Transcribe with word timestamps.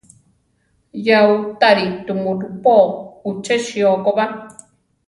Yáutari 1.07 1.85
tumu 2.05 2.31
rupoo 2.41 2.85
uché 3.29 3.55
sío 3.65 3.91
ko 4.03 4.11
ba. 4.17 4.25